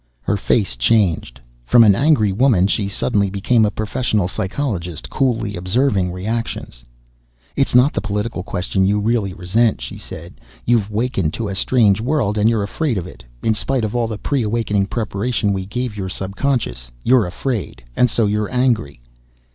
Her 0.21 0.35
face 0.35 0.75
changed. 0.75 1.39
From 1.63 1.83
an 1.83 1.93
angry 1.93 2.31
woman, 2.31 2.65
she 2.65 2.87
suddenly 2.87 3.29
became 3.29 3.65
a 3.65 3.69
professional 3.69 4.27
psychologist, 4.27 5.11
coolly 5.11 5.55
observing 5.55 6.11
reactions. 6.11 6.83
"It's 7.55 7.75
not 7.75 7.93
the 7.93 8.01
political 8.01 8.41
question 8.41 8.83
you 8.87 8.99
really 8.99 9.31
resent," 9.31 9.79
she 9.79 9.97
said. 9.97 10.41
"You've 10.65 10.89
wakened 10.89 11.33
to 11.35 11.49
a 11.49 11.53
strange 11.55 12.01
world 12.01 12.39
and 12.39 12.49
you're 12.49 12.63
afraid 12.63 12.97
of 12.97 13.05
it, 13.05 13.23
in 13.43 13.53
spite 13.53 13.83
of 13.83 13.95
all 13.95 14.07
the 14.07 14.17
pre 14.17 14.41
awakening 14.41 14.87
preparation 14.87 15.53
we 15.53 15.67
gave 15.67 15.95
your 15.95 16.09
subconscious. 16.09 16.89
You're 17.03 17.27
afraid, 17.27 17.83
and 17.95 18.09
so 18.09 18.25
you're 18.25 18.51
angry." 18.51 19.01